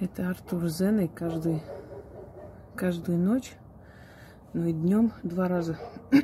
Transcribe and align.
Это 0.00 0.30
Артур 0.30 0.68
Зеной 0.68 1.08
каждый, 1.08 1.60
каждую 2.76 3.18
ночь, 3.18 3.56
ну 4.52 4.66
и 4.66 4.72
днем 4.72 5.12
два 5.24 5.48
раза 5.48 5.76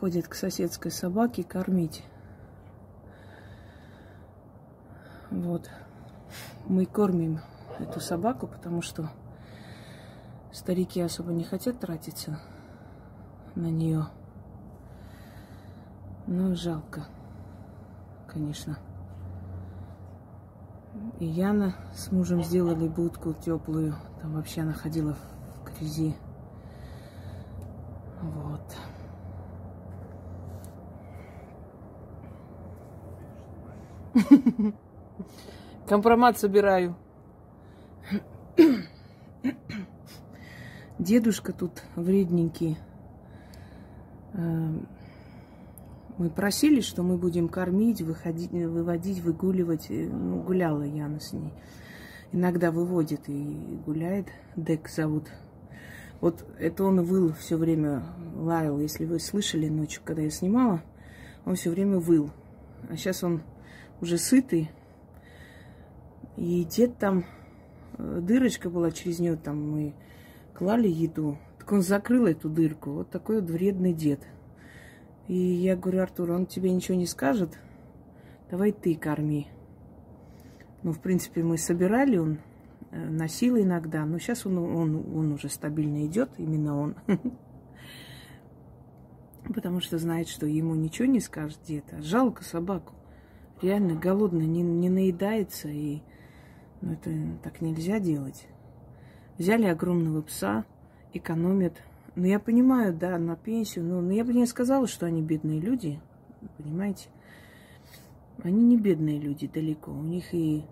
ходит 0.00 0.28
к 0.28 0.34
соседской 0.34 0.90
собаке 0.90 1.44
кормить. 1.44 2.04
Вот. 5.30 5.68
Мы 6.64 6.86
кормим 6.86 7.40
эту 7.78 8.00
собаку, 8.00 8.46
потому 8.46 8.80
что 8.80 9.10
старики 10.52 11.02
особо 11.02 11.32
не 11.32 11.44
хотят 11.44 11.80
тратиться 11.80 12.40
на 13.56 13.66
нее. 13.66 14.06
Ну, 16.26 16.54
жалко, 16.54 17.04
конечно. 18.26 18.78
И 21.20 21.26
Яна 21.26 21.74
с 21.94 22.10
мужем 22.10 22.42
сделали 22.42 22.88
будку 22.88 23.32
теплую. 23.34 23.94
Там 24.20 24.34
вообще 24.34 24.62
она 24.62 24.72
ходила 24.72 25.14
в 25.14 25.64
грязи. 25.64 26.14
Вот. 28.22 28.76
Компромат 35.86 36.38
собираю. 36.38 36.96
Дедушка 40.98 41.52
тут 41.52 41.82
вредненький. 41.96 42.78
Мы 46.18 46.28
просили, 46.28 46.80
что 46.80 47.02
мы 47.02 47.16
будем 47.16 47.48
кормить, 47.48 48.02
выходить, 48.02 48.50
выводить, 48.50 49.20
выгуливать. 49.20 49.86
Ну, 49.88 50.42
гуляла 50.42 50.82
Яна 50.82 51.20
с 51.20 51.32
ней. 51.32 51.52
Иногда 52.32 52.70
выводит 52.70 53.28
и 53.28 53.78
гуляет. 53.86 54.26
Дек 54.54 54.88
зовут. 54.88 55.28
Вот 56.20 56.46
это 56.58 56.84
он 56.84 57.02
выл 57.02 57.32
все 57.32 57.56
время, 57.56 58.04
лаял. 58.36 58.78
Если 58.78 59.06
вы 59.06 59.18
слышали 59.20 59.68
ночью, 59.68 60.02
когда 60.04 60.22
я 60.22 60.30
снимала, 60.30 60.82
он 61.44 61.56
все 61.56 61.70
время 61.70 61.98
выл. 61.98 62.30
А 62.88 62.96
сейчас 62.96 63.24
он 63.24 63.42
уже 64.00 64.18
сытый. 64.18 64.70
И 66.36 66.64
дед 66.64 66.98
там, 66.98 67.24
э, 67.98 68.20
дырочка 68.22 68.70
была 68.70 68.90
через 68.90 69.18
нее, 69.18 69.36
там 69.36 69.70
мы 69.70 69.94
клали 70.54 70.88
еду. 70.88 71.38
Так 71.58 71.72
он 71.72 71.82
закрыл 71.82 72.26
эту 72.26 72.48
дырку. 72.48 72.90
Вот 72.90 73.10
такой 73.10 73.40
вот 73.40 73.50
вредный 73.50 73.92
дед. 73.92 74.20
И 75.28 75.36
я 75.36 75.76
говорю, 75.76 76.02
Артур, 76.02 76.30
он 76.32 76.46
тебе 76.46 76.70
ничего 76.72 76.96
не 76.96 77.06
скажет, 77.06 77.58
давай 78.50 78.72
ты 78.72 78.94
корми. 78.96 79.48
Ну, 80.82 80.92
в 80.92 81.00
принципе, 81.00 81.42
мы 81.42 81.58
собирали, 81.58 82.16
он 82.16 82.38
э, 82.90 83.08
носил 83.08 83.56
иногда, 83.56 84.04
но 84.04 84.18
сейчас 84.18 84.46
он, 84.46 84.58
он, 84.58 84.96
он 85.16 85.32
уже 85.32 85.48
стабильно 85.48 86.04
идет, 86.06 86.30
именно 86.38 86.78
он. 86.78 86.96
Потому 89.54 89.80
что 89.80 89.98
знает, 89.98 90.28
что 90.28 90.46
ему 90.46 90.74
ничего 90.74 91.06
не 91.06 91.20
скажет 91.20 91.58
где-то. 91.64 92.02
Жалко 92.02 92.42
собаку. 92.42 92.94
Реально 93.60 93.94
голодный, 93.94 94.46
не, 94.46 94.62
не 94.62 94.90
наедается. 94.90 95.68
И 95.68 96.02
ну, 96.80 96.92
это 96.92 97.10
так 97.44 97.60
нельзя 97.60 98.00
делать. 98.00 98.48
Взяли 99.38 99.66
огромного 99.66 100.22
пса, 100.22 100.64
экономят 101.12 101.80
ну, 102.14 102.26
я 102.26 102.38
понимаю, 102.38 102.94
да, 102.94 103.18
на 103.18 103.36
пенсию, 103.36 103.84
но, 103.84 104.00
но 104.00 104.12
я 104.12 104.24
бы 104.24 104.34
не 104.34 104.46
сказала, 104.46 104.86
что 104.86 105.06
они 105.06 105.22
бедные 105.22 105.60
люди, 105.60 106.00
понимаете? 106.58 107.08
Они 108.42 108.64
не 108.64 108.76
бедные 108.76 109.18
люди 109.18 109.46
далеко. 109.46 109.90
У 109.90 110.02
них 110.02 110.34
и 110.34 110.64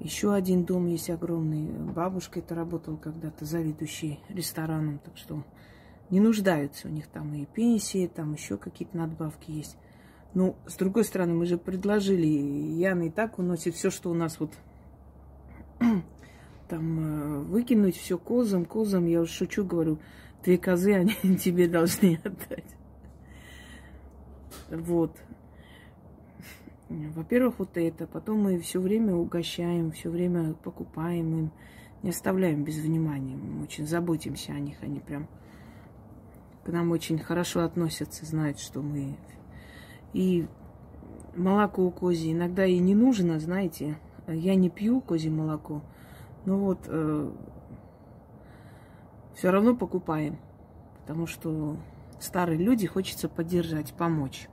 еще 0.00 0.32
один 0.32 0.64
дом 0.64 0.86
есть 0.86 1.10
огромный. 1.10 1.66
Бабушка 1.66 2.40
это 2.40 2.54
работала 2.54 2.96
когда-то 2.96 3.44
заведующей 3.44 4.20
рестораном, 4.28 4.98
так 4.98 5.16
что 5.16 5.44
не 6.10 6.20
нуждаются. 6.20 6.88
У 6.88 6.90
них 6.90 7.06
там 7.06 7.34
и 7.34 7.44
пенсии, 7.44 8.06
там 8.06 8.32
еще 8.32 8.56
какие-то 8.56 8.96
надбавки 8.96 9.50
есть. 9.50 9.76
Ну, 10.34 10.56
с 10.66 10.76
другой 10.76 11.04
стороны, 11.04 11.34
мы 11.34 11.46
же 11.46 11.58
предложили, 11.58 12.26
Яна 12.26 13.04
и 13.04 13.10
так 13.10 13.38
уносит 13.38 13.74
все, 13.74 13.90
что 13.90 14.10
у 14.10 14.14
нас 14.14 14.40
вот 14.40 14.52
там 16.68 17.00
э, 17.00 17.38
выкинуть 17.40 17.96
все 17.96 18.16
козам, 18.16 18.64
козам, 18.64 19.06
я 19.06 19.20
уж 19.20 19.30
шучу, 19.30 19.64
говорю, 19.64 19.98
Две 20.44 20.58
козы 20.58 20.94
они 20.94 21.14
тебе 21.38 21.68
должны 21.68 22.18
отдать. 22.24 22.76
Вот. 24.70 25.16
Во-первых, 26.88 27.58
вот 27.58 27.76
это. 27.76 28.06
Потом 28.06 28.42
мы 28.42 28.58
все 28.60 28.80
время 28.80 29.14
угощаем, 29.14 29.92
все 29.92 30.10
время 30.10 30.54
покупаем 30.54 31.38
им. 31.38 31.52
Не 32.02 32.10
оставляем 32.10 32.64
без 32.64 32.78
внимания. 32.78 33.36
Мы 33.36 33.62
очень 33.62 33.86
заботимся 33.86 34.52
о 34.52 34.58
них. 34.58 34.76
Они 34.82 34.98
прям 34.98 35.28
к 36.64 36.68
нам 36.68 36.90
очень 36.90 37.18
хорошо 37.18 37.60
относятся, 37.60 38.26
знают, 38.26 38.58
что 38.58 38.82
мы... 38.82 39.16
И 40.12 40.46
молоко 41.34 41.90
козье 41.90 42.32
иногда 42.32 42.66
и 42.66 42.78
не 42.78 42.94
нужно, 42.94 43.38
знаете. 43.38 43.98
Я 44.28 44.54
не 44.54 44.68
пью 44.68 45.00
козье 45.00 45.30
молоко. 45.30 45.82
Но 46.44 46.58
вот 46.58 46.80
э, 46.86 47.32
все 49.34 49.50
равно 49.50 49.74
покупаем. 49.74 50.38
Потому 51.00 51.26
что 51.26 51.76
старые 52.20 52.58
люди 52.58 52.86
хочется 52.86 53.28
поддержать, 53.28 53.92
помочь. 53.94 54.48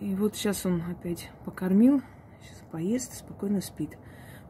И 0.00 0.14
вот 0.14 0.36
сейчас 0.36 0.66
он 0.66 0.82
опять 0.90 1.30
покормил, 1.44 2.02
сейчас 2.42 2.62
поест, 2.70 3.14
спокойно 3.14 3.60
спит. 3.60 3.98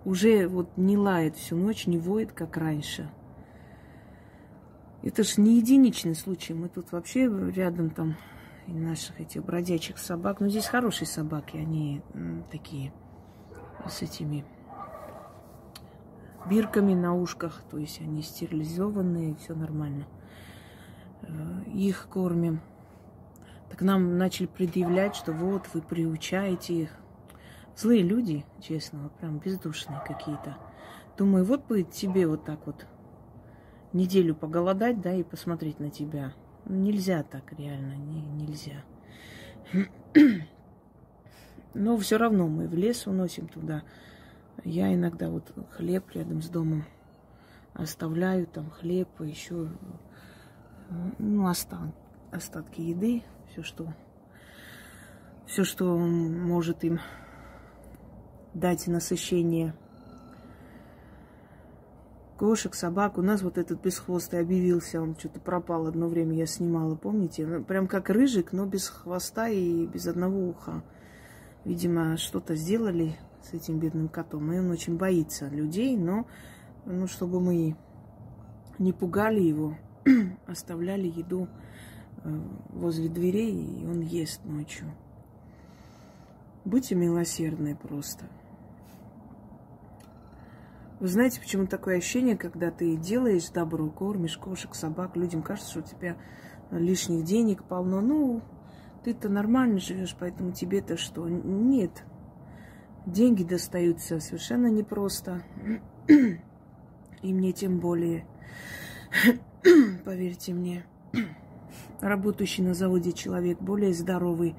Уже 0.05 0.49
вот 0.49 0.77
не 0.77 0.97
лает 0.97 1.37
всю 1.37 1.57
ночь, 1.57 1.87
не 1.87 1.99
воет, 1.99 2.33
как 2.33 2.57
раньше. 2.57 3.11
Это 5.03 5.23
же 5.23 5.41
не 5.41 5.57
единичный 5.57 6.15
случай. 6.15 6.53
Мы 6.53 6.69
тут 6.69 6.93
вообще 6.93 7.29
рядом 7.53 7.91
там 7.91 8.17
наших 8.67 9.21
этих 9.21 9.45
бродячих 9.45 9.99
собак. 9.99 10.41
Но 10.41 10.49
здесь 10.49 10.67
хорошие 10.67 11.07
собаки, 11.07 11.57
они 11.57 12.03
такие 12.51 12.93
с 13.89 14.03
этими 14.03 14.45
бирками 16.49 16.95
на 16.95 17.15
ушках, 17.15 17.63
то 17.71 17.79
есть 17.79 18.01
они 18.01 18.23
стерилизованные, 18.23 19.37
все 19.37 19.55
нормально. 19.55 20.07
Э, 21.23 21.63
их 21.73 22.09
кормим. 22.09 22.61
Так 23.71 23.81
нам 23.83 24.17
начали 24.17 24.47
предъявлять, 24.47 25.17
что 25.17 25.33
вот 25.33 25.69
вы 25.75 25.83
приучаете 25.83 26.75
их. 26.75 26.91
Злые 27.77 28.03
люди, 28.03 28.45
честно, 28.61 29.11
прям 29.21 29.39
бездушные 29.39 30.01
какие-то. 30.07 30.57
Думаю, 31.19 31.45
вот 31.45 31.67
бы 31.67 31.83
тебе 31.83 32.27
вот 32.27 32.45
так 32.45 32.67
вот 32.67 32.87
неделю 33.93 34.35
поголодать, 34.35 35.01
да, 35.01 35.13
и 35.15 35.23
посмотреть 35.23 35.81
на 35.81 35.91
тебя. 35.91 36.33
Нельзя 36.65 37.23
так, 37.23 37.53
реально, 37.59 37.95
не, 37.95 38.21
нельзя. 38.21 38.85
Но 41.75 41.97
все 41.99 42.17
равно 42.17 42.49
мы 42.49 42.69
в 42.69 42.75
лес 42.75 43.07
уносим 43.07 43.49
туда. 43.49 43.83
Я 44.67 44.93
иногда 44.93 45.31
вот 45.31 45.55
хлеб 45.71 46.11
рядом 46.11 46.43
с 46.43 46.49
домом 46.49 46.85
оставляю, 47.73 48.49
там 48.49 48.69
хлеб, 48.69 49.09
и 49.21 49.29
еще 49.29 49.69
ну, 51.21 51.47
остан, 51.47 51.93
остатки 52.33 52.81
еды, 52.81 53.23
все, 53.49 53.63
что 53.63 53.95
все, 55.47 55.63
что 55.63 55.97
может 55.97 56.83
им 56.83 56.99
дать 58.55 58.89
насыщение 58.89 59.73
кошек, 62.37 62.75
собак. 62.75 63.19
У 63.19 63.23
нас 63.23 63.43
вот 63.43 63.59
этот 63.59 63.81
бесхвостый 63.81 64.41
объявился, 64.41 65.01
он 65.01 65.17
что-то 65.17 65.39
пропал 65.39 65.87
одно 65.87 66.09
время, 66.09 66.35
я 66.35 66.47
снимала, 66.47 66.97
помните? 66.97 67.47
Ну, 67.47 67.63
прям 67.63 67.87
как 67.87 68.11
рыжик, 68.11 68.53
но 68.53 68.67
без 68.67 68.89
хвоста 68.89 69.49
и 69.49 69.87
без 69.87 70.09
одного 70.09 70.49
уха. 70.49 70.83
Видимо, 71.65 72.17
что-то 72.17 72.57
сделали 72.57 73.17
с 73.51 73.55
этим 73.55 73.79
бедным 73.79 74.09
котом. 74.09 74.53
И 74.53 74.59
он 74.59 74.71
очень 74.71 74.97
боится 74.97 75.49
людей, 75.49 75.97
но 75.97 76.27
ну, 76.85 77.07
чтобы 77.07 77.41
мы 77.41 77.77
не 78.79 78.93
пугали 78.93 79.41
его, 79.41 79.77
оставляли 80.47 81.07
еду 81.07 81.49
э, 82.23 82.41
возле 82.71 83.09
дверей, 83.09 83.81
и 83.81 83.87
он 83.87 84.01
ест 84.01 84.45
ночью. 84.45 84.93
Будьте 86.65 86.95
милосердны 86.95 87.77
просто. 87.77 88.27
Вы 90.99 91.09
знаете, 91.09 91.41
почему 91.41 91.67
такое 91.67 91.99
ощущение, 91.99 92.37
когда 92.37 92.71
ты 92.71 92.97
делаешь 92.97 93.51
добро, 93.51 93.89
кормишь 93.91 94.39
кошек, 94.39 94.75
собак, 94.75 95.17
людям 95.17 95.43
кажется, 95.43 95.71
что 95.71 95.81
у 95.81 95.83
тебя 95.83 96.17
лишних 96.71 97.25
денег 97.25 97.65
полно. 97.65 98.01
Ну, 98.01 98.43
ты-то 99.05 99.29
нормально 99.29 99.79
живешь, 99.79 100.17
поэтому 100.19 100.53
тебе-то 100.53 100.97
что? 100.97 101.29
Нет, 101.29 102.05
деньги 103.07 103.45
достаются 103.45 104.21
совершенно 104.21 104.67
непросто. 104.67 105.43
И 106.09 107.33
мне 107.33 107.53
тем 107.53 107.81
более, 107.81 108.27
поверьте 110.05 110.53
мне, 110.53 110.85
работающий 112.01 112.63
на 112.63 112.75
заводе 112.75 113.13
человек 113.13 113.61
более 113.61 113.95
здоровый, 113.95 114.55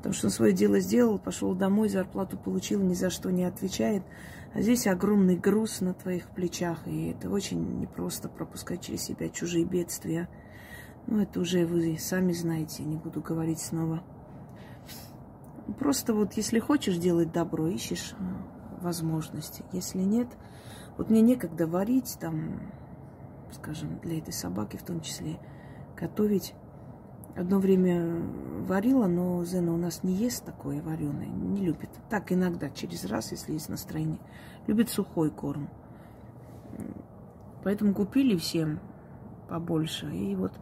Потому 0.00 0.14
что 0.14 0.28
он 0.28 0.30
свое 0.30 0.54
дело 0.54 0.80
сделал, 0.80 1.18
пошел 1.18 1.54
домой, 1.54 1.90
зарплату 1.90 2.38
получил, 2.38 2.80
ни 2.80 2.94
за 2.94 3.10
что 3.10 3.30
не 3.30 3.44
отвечает. 3.44 4.02
А 4.54 4.62
здесь 4.62 4.86
огромный 4.86 5.36
груз 5.36 5.82
на 5.82 5.92
твоих 5.92 6.30
плечах, 6.30 6.88
и 6.88 7.08
это 7.08 7.28
очень 7.28 7.80
непросто 7.80 8.30
пропускать 8.30 8.80
через 8.80 9.02
себя 9.02 9.28
чужие 9.28 9.66
бедствия. 9.66 10.26
Ну, 11.06 11.20
это 11.20 11.38
уже 11.38 11.66
вы 11.66 11.98
сами 11.98 12.32
знаете, 12.32 12.82
не 12.82 12.96
буду 12.96 13.20
говорить 13.20 13.60
снова. 13.60 14.02
Просто 15.78 16.14
вот 16.14 16.34
если 16.34 16.58
хочешь 16.58 16.96
делать 16.96 17.32
добро, 17.32 17.66
ищешь 17.66 18.14
э, 18.18 18.82
возможности. 18.82 19.64
Если 19.72 20.00
нет, 20.00 20.28
вот 20.96 21.10
мне 21.10 21.20
некогда 21.20 21.66
варить, 21.66 22.16
там, 22.20 22.60
скажем, 23.52 23.98
для 24.00 24.18
этой 24.18 24.32
собаки 24.32 24.76
в 24.76 24.82
том 24.82 25.00
числе, 25.00 25.38
готовить. 25.96 26.54
Одно 27.36 27.60
время 27.60 28.22
варила, 28.66 29.06
но 29.06 29.44
Зена 29.44 29.72
у 29.72 29.76
нас 29.76 30.02
не 30.02 30.14
ест 30.14 30.44
такое 30.44 30.82
вареное, 30.82 31.26
не 31.26 31.64
любит. 31.64 31.90
Так 32.08 32.32
иногда, 32.32 32.68
через 32.70 33.04
раз, 33.04 33.30
если 33.30 33.52
есть 33.52 33.68
настроение. 33.68 34.18
Любит 34.66 34.90
сухой 34.90 35.30
корм. 35.30 35.70
Поэтому 37.62 37.94
купили 37.94 38.36
всем 38.36 38.80
побольше. 39.48 40.12
И 40.14 40.34
вот 40.34 40.52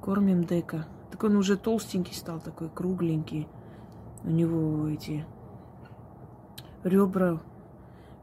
кормим 0.00 0.44
Дека. 0.44 0.86
Так 1.10 1.24
он 1.24 1.36
уже 1.36 1.56
толстенький 1.56 2.14
стал, 2.14 2.40
такой 2.40 2.68
кругленький. 2.68 3.48
У 4.24 4.30
него 4.30 4.88
эти 4.88 5.24
ребра 6.84 7.40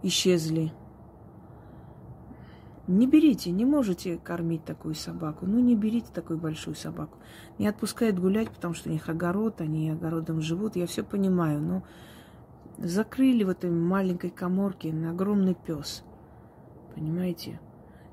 исчезли. 0.02 0.72
Не 2.88 3.06
берите, 3.06 3.52
не 3.52 3.66
можете 3.66 4.18
кормить 4.18 4.66
такую 4.66 4.96
собаку. 4.96 5.46
Ну, 5.46 5.60
не 5.60 5.76
берите 5.76 6.08
такую 6.12 6.40
большую 6.40 6.76
собаку. 6.76 7.20
Не 7.60 7.68
отпускают 7.68 8.18
гулять, 8.18 8.50
потому 8.50 8.74
что 8.74 8.90
у 8.90 8.92
них 8.92 9.10
огород, 9.10 9.62
они 9.62 9.92
огородом 9.92 10.42
живут. 10.42 10.76
Я 10.76 10.88
все 10.88 11.04
понимаю, 11.04 11.62
но 11.62 11.84
закрыли 12.80 13.44
в 13.44 13.50
этой 13.50 13.70
маленькой 13.70 14.32
коморке 14.32 14.92
на 14.92 15.12
огромный 15.12 15.54
пес. 15.54 16.04
Понимаете? 16.96 17.60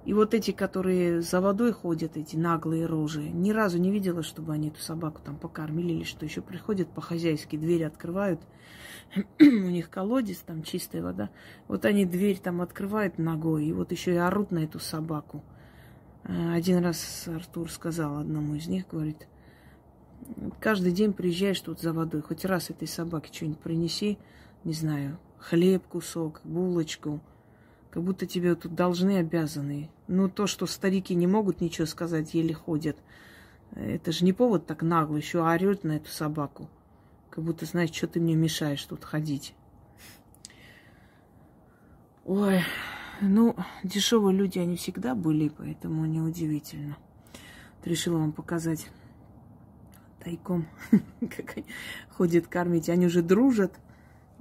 И 0.07 0.15
вот 0.15 0.35
эти, 0.35 0.53
которые 0.53 1.21
за 1.21 1.41
водой 1.41 1.73
ходят, 1.73 2.17
эти 2.17 2.37
наглые 2.37 2.87
рожи, 2.87 3.23
ни 3.23 3.51
разу 3.51 3.79
не 3.79 3.91
видела, 3.91 4.23
чтобы 4.23 4.53
они 4.53 4.69
эту 4.69 4.81
собаку 4.81 5.21
там 5.23 5.37
покормили 5.37 5.95
или 5.95 6.05
что 6.05 6.25
еще. 6.25 6.43
Приходят 6.43 6.89
по-хозяйски, 6.89 7.57
двери 7.57 7.83
открывают, 7.83 8.41
у 9.41 9.43
них 9.43 9.91
колодец, 9.91 10.39
там 10.39 10.63
чистая 10.63 11.03
вода. 11.03 11.31
Вот 11.67 11.85
они 11.85 12.05
дверь 12.05 12.39
там 12.39 12.63
открывают 12.63 13.19
ногой, 13.19 13.67
и 13.67 13.73
вот 13.73 13.91
еще 13.91 14.15
и 14.15 14.19
орут 14.19 14.53
на 14.53 14.61
эту 14.61 14.79
собаку. 14.79 15.43
А, 16.23 16.55
один 16.55 16.85
раз 16.85 17.27
Артур 17.27 17.69
сказал 17.69 18.19
одному 18.19 18.55
из 18.55 18.69
них, 18.69 18.87
говорит, 18.87 19.27
каждый 20.61 20.93
день 20.93 21.15
приезжаешь 21.15 21.61
тут 21.61 21.81
за 21.81 21.93
водой, 21.93 22.23
хоть 22.23 22.45
раз 22.45 22.71
этой 22.71 22.87
собаке 22.87 23.33
что-нибудь 23.33 23.59
принеси, 23.59 24.19
не 24.63 24.73
знаю, 24.73 25.19
хлеб 25.41 25.85
кусок, 25.89 26.43
булочку, 26.45 27.21
как 27.97 28.05
будто 28.05 28.27
тебе 28.27 28.55
тут 28.55 28.75
должны, 28.75 29.21
обязаны. 29.21 29.89
Ну, 30.07 30.29
то, 30.29 30.47
что 30.47 30.67
старики 30.67 31.15
не 31.15 31.27
могут 31.27 31.63
ничего 31.63 31.87
сказать, 31.87 32.35
еле 32.35 32.53
ходят, 32.53 32.99
это 33.75 34.13
же 34.13 34.23
не 34.27 34.35
повод 34.35 34.67
так 34.67 34.83
нагло 34.83 35.17
еще 35.17 35.43
орет 35.43 35.83
на 35.83 35.93
эту 35.93 36.11
собаку. 36.11 36.69
Как 37.31 37.43
будто, 37.43 37.65
знаешь, 37.65 37.95
что 37.95 38.07
ты 38.07 38.21
мне 38.21 38.35
мешаешь 38.35 38.85
тут 38.85 39.03
ходить. 39.03 39.55
Ой, 42.27 42.61
ну, 43.23 43.57
дешевые 43.83 44.37
люди 44.37 44.59
они 44.59 44.77
всегда 44.77 45.15
были, 45.15 45.49
поэтому 45.49 46.05
неудивительно. 46.05 46.99
Вот 47.79 47.87
решила 47.87 48.19
вам 48.19 48.33
показать 48.33 48.91
тайком, 50.23 50.69
как 51.35 51.57
они 51.57 51.65
ходят 52.11 52.47
кормить. 52.47 52.91
Они 52.91 53.07
уже 53.07 53.23
дружат, 53.23 53.73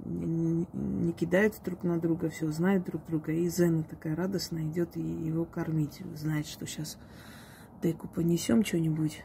не, 0.04 1.12
кидаются 1.12 1.62
друг 1.64 1.82
на 1.82 1.98
друга, 1.98 2.28
все 2.28 2.50
знают 2.50 2.84
друг 2.84 3.04
друга. 3.06 3.32
И 3.32 3.48
Зена 3.48 3.82
такая 3.82 4.14
радостная 4.14 4.64
идет 4.64 4.96
и 4.96 5.00
его 5.00 5.44
кормить. 5.44 6.02
Знает, 6.14 6.46
что 6.46 6.66
сейчас 6.66 6.98
Деку 7.82 8.08
понесем 8.08 8.64
что-нибудь. 8.64 9.24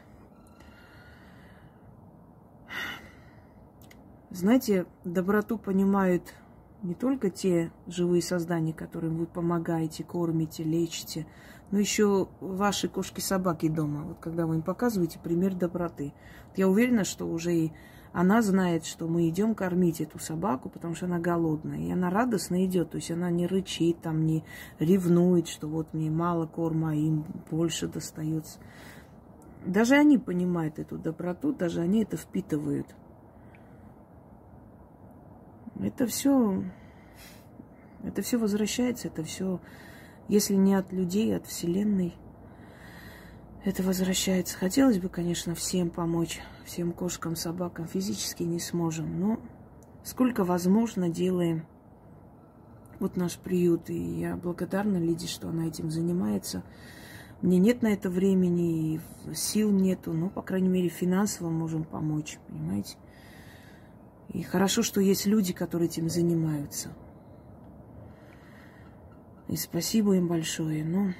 Знаете, 4.30 4.86
доброту 5.04 5.58
понимают 5.58 6.34
не 6.82 6.94
только 6.94 7.30
те 7.30 7.72
живые 7.86 8.22
создания, 8.22 8.72
которым 8.72 9.16
вы 9.16 9.26
помогаете, 9.26 10.04
кормите, 10.04 10.64
лечите, 10.64 11.26
но 11.70 11.78
еще 11.78 12.28
ваши 12.40 12.88
кошки-собаки 12.88 13.68
дома. 13.68 14.04
Вот 14.04 14.18
когда 14.20 14.46
вы 14.46 14.56
им 14.56 14.62
показываете 14.62 15.18
пример 15.18 15.54
доброты. 15.54 16.12
Я 16.56 16.68
уверена, 16.68 17.04
что 17.04 17.26
уже 17.26 17.54
и 17.54 17.72
она 18.12 18.42
знает, 18.42 18.84
что 18.84 19.08
мы 19.08 19.28
идем 19.28 19.54
кормить 19.54 20.00
эту 20.00 20.18
собаку, 20.18 20.68
потому 20.68 20.94
что 20.94 21.06
она 21.06 21.18
голодная. 21.18 21.80
И 21.80 21.90
она 21.90 22.10
радостно 22.10 22.64
идет. 22.66 22.90
То 22.90 22.96
есть 22.96 23.10
она 23.10 23.30
не 23.30 23.46
рычит, 23.46 24.00
там, 24.02 24.26
не 24.26 24.44
ревнует, 24.78 25.48
что 25.48 25.66
вот 25.66 25.94
мне 25.94 26.10
мало 26.10 26.46
корма, 26.46 26.90
а 26.90 26.94
им 26.94 27.24
больше 27.50 27.88
достается. 27.88 28.58
Даже 29.64 29.94
они 29.94 30.18
понимают 30.18 30.78
эту 30.78 30.98
доброту, 30.98 31.52
даже 31.52 31.80
они 31.80 32.02
это 32.02 32.16
впитывают. 32.16 32.86
Это 35.80 36.06
все, 36.06 36.62
это 38.04 38.20
все 38.20 38.36
возвращается, 38.36 39.08
это 39.08 39.24
все, 39.24 39.58
если 40.28 40.54
не 40.54 40.74
от 40.74 40.92
людей, 40.92 41.34
от 41.34 41.46
Вселенной, 41.46 42.14
это 43.64 43.82
возвращается. 43.82 44.58
Хотелось 44.58 44.98
бы, 44.98 45.08
конечно, 45.08 45.54
всем 45.54 45.90
помочь, 45.90 46.40
всем 46.64 46.92
кошкам, 46.92 47.36
собакам. 47.36 47.86
Физически 47.86 48.42
не 48.42 48.58
сможем, 48.58 49.20
но 49.20 49.40
сколько 50.02 50.44
возможно 50.44 51.08
делаем. 51.08 51.66
Вот 52.98 53.16
наш 53.16 53.36
приют, 53.36 53.90
и 53.90 53.98
я 53.98 54.36
благодарна 54.36 54.96
Лиде, 54.96 55.26
что 55.26 55.48
она 55.48 55.66
этим 55.66 55.90
занимается. 55.90 56.62
Мне 57.40 57.58
нет 57.58 57.82
на 57.82 57.88
это 57.88 58.08
времени, 58.08 58.94
и 58.94 59.00
сил 59.34 59.70
нету, 59.70 60.12
но, 60.12 60.28
по 60.28 60.42
крайней 60.42 60.68
мере, 60.68 60.88
финансово 60.88 61.50
можем 61.50 61.82
помочь, 61.82 62.38
понимаете? 62.46 62.96
И 64.28 64.42
хорошо, 64.42 64.82
что 64.82 65.00
есть 65.00 65.26
люди, 65.26 65.52
которые 65.52 65.88
этим 65.88 66.08
занимаются. 66.08 66.92
И 69.48 69.56
спасибо 69.56 70.16
им 70.16 70.28
большое. 70.28 70.84
Но 70.84 71.12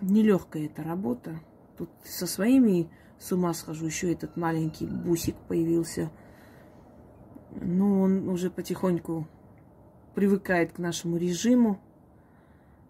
нелегкая 0.00 0.66
эта 0.66 0.82
работа. 0.82 1.40
Тут 1.78 1.88
со 2.04 2.26
своими 2.26 2.90
с 3.18 3.32
ума 3.32 3.54
схожу. 3.54 3.86
Еще 3.86 4.12
этот 4.12 4.36
маленький 4.36 4.86
бусик 4.86 5.36
появился. 5.48 6.10
Но 7.50 8.02
он 8.02 8.28
уже 8.28 8.50
потихоньку 8.50 9.26
привыкает 10.14 10.72
к 10.72 10.78
нашему 10.78 11.16
режиму. 11.16 11.80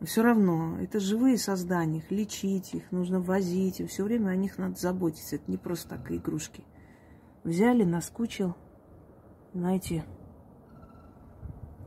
Все 0.00 0.22
равно, 0.22 0.78
это 0.80 1.00
живые 1.00 1.38
создания, 1.38 1.98
их 1.98 2.10
лечить, 2.10 2.72
их 2.72 2.90
нужно 2.92 3.20
возить, 3.20 3.80
и 3.80 3.86
все 3.86 4.04
время 4.04 4.30
о 4.30 4.36
них 4.36 4.56
надо 4.58 4.78
заботиться. 4.78 5.36
Это 5.36 5.50
не 5.50 5.56
просто 5.56 5.90
так 5.90 6.10
игрушки. 6.10 6.64
Взяли, 7.44 7.84
наскучил– 7.84 8.56
знаете, 9.54 10.04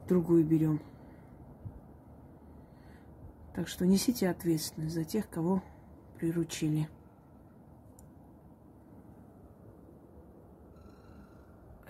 другую 0.08 0.46
берем. 0.46 0.82
Так 3.56 3.68
что 3.68 3.86
несите 3.86 4.30
ответственность 4.30 4.94
за 4.94 5.04
тех, 5.04 5.30
кого 5.30 5.62
приручили. 6.18 6.90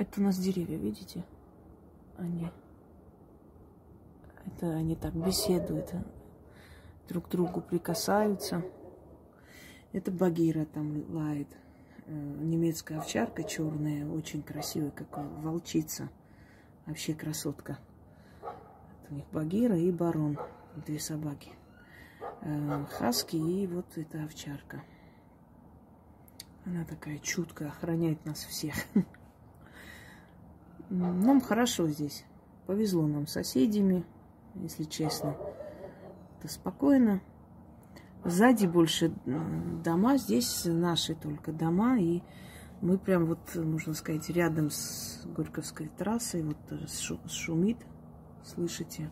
Это 0.01 0.19
у 0.19 0.23
нас 0.23 0.39
деревья, 0.39 0.77
видите? 0.77 1.23
Они, 2.17 2.49
это 4.47 4.71
они 4.71 4.95
так 4.95 5.13
беседуют, 5.13 5.93
друг 7.07 7.27
к 7.27 7.29
другу 7.29 7.61
прикасаются. 7.61 8.65
Это 9.93 10.09
Багира 10.09 10.65
там 10.65 11.05
лает. 11.13 11.49
Э, 12.07 12.13
немецкая 12.13 12.97
овчарка 12.97 13.43
черная, 13.43 14.09
очень 14.09 14.41
красивая, 14.41 14.89
как 14.89 15.19
волчица. 15.43 16.09
Вообще 16.87 17.13
красотка. 17.13 17.77
Это 18.41 19.11
у 19.11 19.13
них 19.13 19.25
Багира 19.31 19.77
и 19.77 19.91
Барон, 19.91 20.39
две 20.83 20.99
собаки. 20.99 21.51
Э, 22.41 22.85
хаски 22.89 23.35
и 23.35 23.67
вот 23.67 23.95
эта 23.99 24.23
овчарка. 24.23 24.81
Она 26.65 26.85
такая 26.85 27.19
чуткая, 27.19 27.69
охраняет 27.69 28.25
нас 28.25 28.39
всех. 28.39 28.73
Нам 30.91 31.39
хорошо 31.39 31.87
здесь. 31.87 32.25
Повезло 32.67 33.07
нам 33.07 33.25
с 33.25 33.31
соседями, 33.31 34.03
если 34.55 34.83
честно. 34.83 35.37
Это 36.37 36.51
спокойно. 36.51 37.21
Сзади 38.25 38.65
больше 38.65 39.13
дома, 39.25 40.17
здесь 40.17 40.65
наши 40.65 41.15
только 41.15 41.53
дома. 41.53 41.97
И 41.97 42.21
мы 42.81 42.97
прям 42.97 43.25
вот, 43.25 43.55
можно 43.55 43.93
сказать, 43.93 44.29
рядом 44.29 44.69
с 44.69 45.25
Горьковской 45.27 45.89
трассой, 45.97 46.43
вот 46.43 46.57
шумит, 47.31 47.77
слышите. 48.43 49.09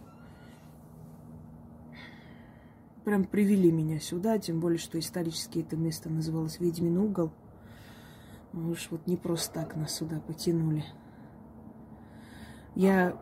Прям 3.06 3.24
привели 3.24 3.72
меня 3.72 4.02
сюда, 4.02 4.38
тем 4.38 4.60
более, 4.60 4.80
что 4.80 5.00
исторически 5.00 5.60
это 5.60 5.78
место 5.78 6.10
называлось 6.10 6.60
Ведьмин 6.60 6.98
угол. 6.98 7.32
Уж 8.52 8.90
вот 8.92 9.08
не 9.08 9.16
просто 9.16 9.54
так 9.54 9.78
нас 9.78 9.94
сюда 9.94 10.20
потянули. 10.20 10.84
Я 12.80 13.14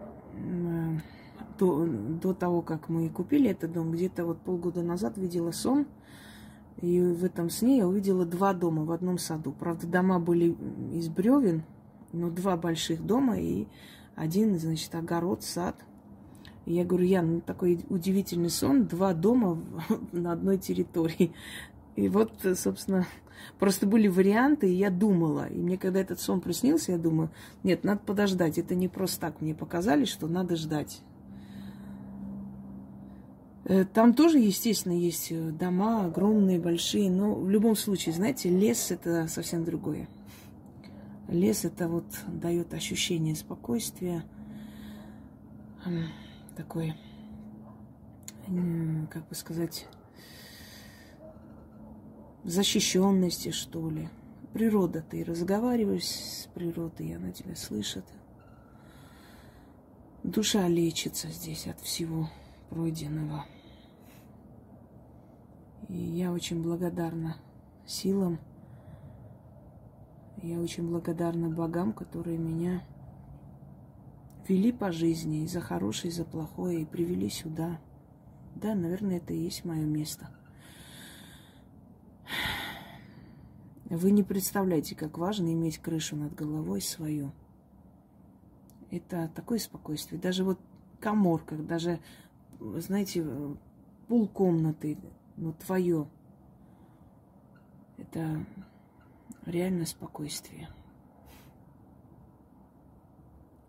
до, 1.57 1.87
до 1.87 2.33
того, 2.35 2.61
как 2.61 2.89
мы 2.89 3.09
купили 3.09 3.49
этот 3.49 3.73
дом, 3.73 3.91
где-то 3.91 4.23
вот 4.23 4.37
полгода 4.37 4.83
назад 4.83 5.17
видела 5.17 5.49
сон, 5.49 5.87
и 6.79 7.01
в 7.01 7.23
этом 7.23 7.49
сне 7.49 7.77
я 7.77 7.87
увидела 7.87 8.23
два 8.23 8.53
дома 8.53 8.85
в 8.85 8.91
одном 8.91 9.17
саду. 9.17 9.51
Правда, 9.51 9.87
дома 9.87 10.19
были 10.19 10.55
из 10.93 11.09
бревен, 11.09 11.63
но 12.13 12.29
два 12.29 12.55
больших 12.55 13.03
дома 13.03 13.39
и 13.39 13.65
один, 14.15 14.59
значит, 14.59 14.93
огород, 14.93 15.41
сад. 15.41 15.75
И 16.67 16.75
я 16.75 16.85
говорю, 16.85 17.05
Ян, 17.05 17.33
ну 17.33 17.41
такой 17.41 17.83
удивительный 17.89 18.51
сон, 18.51 18.85
два 18.85 19.15
дома 19.15 19.59
на 20.11 20.33
одной 20.33 20.59
территории. 20.59 21.33
И 21.97 22.09
вот, 22.09 22.31
собственно, 22.55 23.07
просто 23.57 23.87
были 23.87 24.07
варианты, 24.07 24.69
и 24.69 24.75
я 24.75 24.91
думала. 24.91 25.47
И 25.47 25.57
мне, 25.57 25.79
когда 25.79 25.99
этот 25.99 26.21
сон 26.21 26.41
приснился, 26.41 26.91
я 26.91 26.99
думаю, 26.99 27.31
нет, 27.63 27.83
надо 27.83 28.01
подождать. 28.01 28.59
Это 28.59 28.75
не 28.75 28.87
просто 28.87 29.19
так 29.19 29.41
мне 29.41 29.55
показали, 29.55 30.05
что 30.05 30.27
надо 30.27 30.55
ждать. 30.55 31.01
Э, 33.65 33.83
там 33.83 34.13
тоже, 34.13 34.37
естественно, 34.37 34.93
есть 34.93 35.31
э, 35.31 35.49
дома 35.49 36.05
огромные, 36.05 36.59
большие, 36.59 37.09
но 37.09 37.33
в 37.33 37.49
любом 37.49 37.75
случае, 37.75 38.13
знаете, 38.13 38.49
лес 38.49 38.91
это 38.91 39.27
совсем 39.27 39.65
другое. 39.65 40.07
Лес 41.27 41.65
это 41.65 41.87
вот 41.87 42.05
дает 42.27 42.75
ощущение 42.75 43.35
спокойствия, 43.35 44.23
такой, 46.55 46.93
как 49.09 49.27
бы 49.27 49.35
сказать, 49.35 49.87
защищенности, 52.47 53.51
что 53.51 53.89
ли. 53.89 54.09
Природа, 54.53 55.03
ты 55.07 55.23
разговариваешь 55.23 56.05
с 56.05 56.49
природой, 56.53 57.09
и 57.09 57.13
она 57.13 57.31
тебя 57.31 57.55
слышит. 57.55 58.05
Душа 60.23 60.67
лечится 60.67 61.27
здесь 61.29 61.67
от 61.67 61.79
всего 61.81 62.29
пройденного. 62.69 63.45
И 65.89 65.97
я 65.97 66.31
очень 66.31 66.63
благодарна 66.63 67.37
силам, 67.85 68.39
я 70.41 70.59
очень 70.59 70.89
благодарна 70.89 71.49
богам, 71.49 71.93
которые 71.93 72.37
меня 72.37 72.83
вели 74.47 74.71
по 74.71 74.91
жизни 74.91 75.43
и 75.43 75.47
за 75.47 75.61
хорошее, 75.61 76.11
и 76.11 76.15
за 76.15 76.25
плохое, 76.25 76.81
и 76.81 76.85
привели 76.85 77.29
сюда. 77.29 77.79
Да, 78.55 78.73
наверное, 78.73 79.17
это 79.17 79.33
и 79.33 79.43
есть 79.43 79.65
мое 79.65 79.85
место. 79.85 80.29
Вы 83.89 84.11
не 84.11 84.23
представляете, 84.23 84.95
как 84.95 85.17
важно 85.17 85.53
иметь 85.53 85.77
крышу 85.77 86.15
над 86.15 86.35
головой 86.35 86.81
свою. 86.81 87.31
Это 88.91 89.29
такое 89.33 89.59
спокойствие. 89.59 90.19
Даже 90.19 90.43
вот 90.43 90.59
коморка, 90.99 91.55
даже, 91.55 91.99
знаете, 92.59 93.25
пол 94.07 94.27
комнаты, 94.27 94.97
но 95.37 95.53
твое. 95.53 96.07
Это 97.97 98.45
реально 99.45 99.85
спокойствие. 99.85 100.69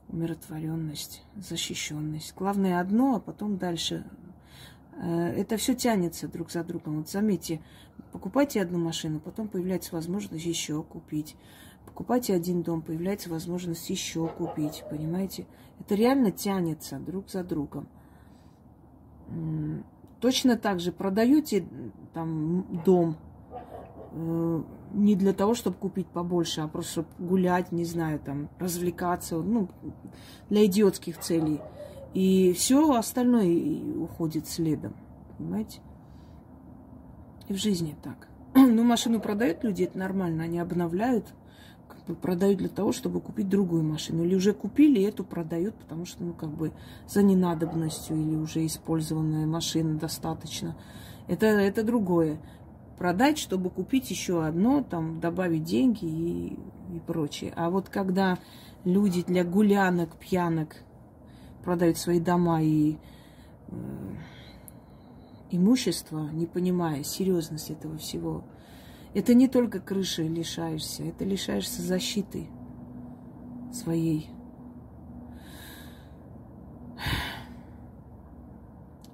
Умиротворенность, 0.08 1.22
защищенность. 1.36 2.34
Главное 2.34 2.80
одно, 2.80 3.16
а 3.16 3.20
потом 3.20 3.56
дальше. 3.56 4.04
Э, 4.98 5.28
это 5.30 5.56
все 5.56 5.74
тянется 5.74 6.28
друг 6.28 6.50
за 6.50 6.64
другом. 6.64 6.98
Вот 6.98 7.08
заметьте, 7.08 7.60
покупайте 8.12 8.60
одну 8.60 8.78
машину, 8.78 9.20
потом 9.20 9.48
появляется 9.48 9.94
возможность 9.94 10.44
еще 10.44 10.82
купить. 10.82 11.36
Покупайте 11.86 12.34
один 12.34 12.62
дом, 12.62 12.82
появляется 12.82 13.30
возможность 13.30 13.88
еще 13.88 14.28
купить, 14.28 14.84
понимаете? 14.90 15.46
Это 15.80 15.94
реально 15.94 16.30
тянется 16.30 16.98
друг 16.98 17.30
за 17.30 17.42
другом. 17.42 17.88
Точно 20.20 20.56
так 20.56 20.80
же 20.80 20.90
продаете 20.92 21.66
там 22.12 22.82
дом 22.84 23.16
э, 24.12 24.62
не 24.92 25.14
для 25.14 25.32
того, 25.32 25.54
чтобы 25.54 25.76
купить 25.76 26.08
побольше, 26.08 26.62
а 26.62 26.68
просто 26.68 27.04
гулять, 27.18 27.72
не 27.72 27.84
знаю, 27.84 28.18
там, 28.18 28.48
развлекаться, 28.58 29.36
ну, 29.36 29.68
для 30.50 30.66
идиотских 30.66 31.18
целей. 31.18 31.60
И 32.14 32.52
все 32.54 32.94
остальное 32.94 33.96
уходит 33.96 34.48
следом, 34.48 34.94
понимаете? 35.36 35.80
И 37.48 37.52
в 37.52 37.56
жизни 37.56 37.96
так. 38.02 38.28
Ну, 38.54 38.82
машину 38.82 39.20
продают 39.20 39.62
люди, 39.64 39.84
это 39.84 39.98
нормально, 39.98 40.44
они 40.44 40.58
обновляют, 40.58 41.26
продают 42.16 42.58
для 42.58 42.68
того, 42.68 42.92
чтобы 42.92 43.20
купить 43.20 43.48
другую 43.48 43.82
машину. 43.82 44.24
Или 44.24 44.34
уже 44.34 44.52
купили, 44.52 45.02
эту 45.02 45.24
продают, 45.24 45.74
потому 45.74 46.06
что, 46.06 46.24
ну, 46.24 46.32
как 46.32 46.50
бы 46.50 46.72
за 47.06 47.22
ненадобностью 47.22 48.16
или 48.16 48.36
уже 48.36 48.64
использованная 48.66 49.46
машина 49.46 49.98
достаточно. 49.98 50.76
Это, 51.26 51.46
это 51.46 51.82
другое. 51.82 52.40
Продать, 52.96 53.38
чтобы 53.38 53.70
купить 53.70 54.10
еще 54.10 54.44
одно, 54.44 54.82
там, 54.82 55.20
добавить 55.20 55.64
деньги 55.64 56.04
и, 56.04 56.58
и 56.96 57.00
прочее. 57.06 57.52
А 57.54 57.70
вот 57.70 57.88
когда 57.88 58.38
люди 58.84 59.22
для 59.22 59.44
гулянок, 59.44 60.16
пьянок 60.16 60.76
продают 61.68 61.98
свои 61.98 62.18
дома 62.18 62.62
и 62.62 62.96
э, 63.66 63.76
имущество, 65.50 66.30
не 66.32 66.46
понимая 66.46 67.02
серьезность 67.02 67.68
этого 67.68 67.98
всего, 67.98 68.42
это 69.12 69.34
не 69.34 69.48
только 69.48 69.78
крыши 69.78 70.22
лишаешься, 70.22 71.02
это 71.02 71.26
лишаешься 71.26 71.82
защиты 71.82 72.46
своей. 73.70 74.30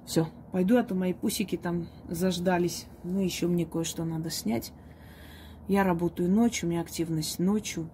Все, 0.05 0.29
пойду, 0.53 0.77
а 0.77 0.83
то 0.83 0.95
мои 0.95 1.11
пусики 1.11 1.57
там 1.57 1.89
заждались. 2.07 2.85
Ну, 3.03 3.19
еще 3.19 3.47
мне 3.47 3.65
кое-что 3.65 4.05
надо 4.05 4.29
снять. 4.29 4.71
Я 5.67 5.83
работаю 5.83 6.31
ночью, 6.31 6.69
у 6.69 6.71
меня 6.71 6.79
активность 6.79 7.37
ночью, 7.37 7.89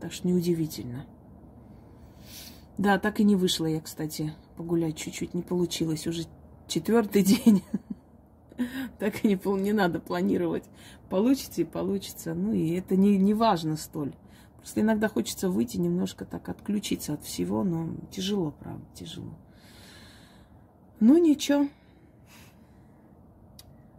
так 0.00 0.12
что 0.12 0.26
неудивительно. 0.26 1.06
Да, 2.78 3.00
так 3.00 3.18
и 3.18 3.24
не 3.24 3.34
вышла 3.34 3.66
я, 3.66 3.80
кстати, 3.80 4.32
погулять 4.56 4.96
чуть-чуть, 4.96 5.34
не 5.34 5.42
получилось. 5.42 6.06
Уже 6.06 6.24
четвертый 6.68 7.22
день. 7.24 7.64
Так 8.98 9.24
и 9.24 9.28
не, 9.28 9.60
не 9.60 9.72
надо 9.72 9.98
планировать. 9.98 10.64
Получится 11.10 11.60
и 11.60 11.64
получится. 11.64 12.34
Ну 12.34 12.52
и 12.52 12.70
это 12.70 12.96
не, 12.96 13.18
не 13.18 13.34
важно 13.34 13.76
столь. 13.76 14.14
Просто 14.56 14.80
иногда 14.80 15.08
хочется 15.08 15.50
выйти, 15.50 15.76
немножко 15.76 16.24
так 16.24 16.48
отключиться 16.48 17.14
от 17.14 17.24
всего, 17.24 17.64
но 17.64 17.90
тяжело, 18.10 18.52
правда, 18.52 18.84
тяжело. 18.94 19.34
Ну 21.00 21.18
ничего. 21.18 21.68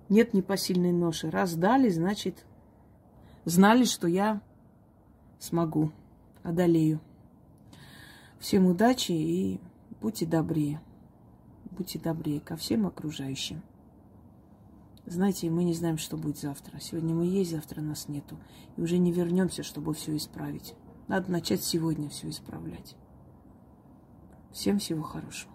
Нет 0.07 0.33
непосильной 0.33 0.91
ноши. 0.91 1.29
Раз 1.29 1.55
дали, 1.55 1.89
значит, 1.89 2.45
знали, 3.45 3.83
что 3.83 4.07
я 4.07 4.41
смогу, 5.37 5.91
одолею. 6.43 6.99
Всем 8.39 8.67
удачи 8.67 9.11
и 9.11 9.59
будьте 10.01 10.25
добрее. 10.25 10.81
Будьте 11.71 11.99
добрее 11.99 12.39
ко 12.39 12.55
всем 12.55 12.87
окружающим. 12.87 13.61
Знаете, 15.05 15.49
мы 15.49 15.63
не 15.63 15.73
знаем, 15.73 15.97
что 15.97 16.17
будет 16.17 16.37
завтра. 16.37 16.79
Сегодня 16.79 17.13
мы 17.13 17.25
есть, 17.25 17.51
завтра 17.51 17.81
нас 17.81 18.07
нету. 18.07 18.37
И 18.77 18.81
уже 18.81 18.97
не 18.97 19.11
вернемся, 19.11 19.63
чтобы 19.63 19.93
все 19.93 20.15
исправить. 20.15 20.73
Надо 21.07 21.31
начать 21.31 21.63
сегодня 21.63 22.09
все 22.09 22.29
исправлять. 22.29 22.95
Всем 24.51 24.79
всего 24.79 25.03
хорошего. 25.03 25.51